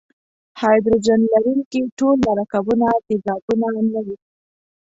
هایدروجن 0.59 1.19
لرونکي 1.31 1.81
ټول 1.97 2.15
مرکبونه 2.27 2.87
تیزابونه 3.07 3.67
نه 3.93 4.01
وي. 4.05 4.17